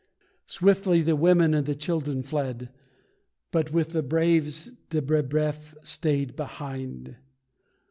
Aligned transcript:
Swiftly 0.47 1.03
the 1.03 1.15
women 1.15 1.53
and 1.53 1.67
the 1.67 1.75
children 1.75 2.23
fled, 2.23 2.69
But 3.51 3.71
with 3.71 3.91
the 3.91 4.01
braves 4.01 4.71
de 4.89 4.99
Breboeuf 4.99 5.75
stayed 5.83 6.35
behind. 6.35 7.17